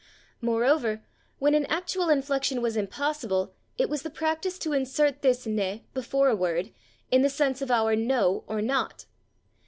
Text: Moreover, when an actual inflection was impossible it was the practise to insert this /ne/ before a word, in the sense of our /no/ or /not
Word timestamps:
Moreover, 0.41 1.03
when 1.37 1.53
an 1.53 1.67
actual 1.67 2.09
inflection 2.09 2.59
was 2.63 2.75
impossible 2.75 3.53
it 3.77 3.87
was 3.87 4.01
the 4.01 4.09
practise 4.09 4.57
to 4.57 4.73
insert 4.73 5.21
this 5.21 5.45
/ne/ 5.45 5.83
before 5.93 6.27
a 6.27 6.35
word, 6.35 6.71
in 7.11 7.21
the 7.21 7.29
sense 7.29 7.61
of 7.61 7.69
our 7.69 7.95
/no/ 7.95 8.43
or 8.47 8.61
/not 8.61 9.05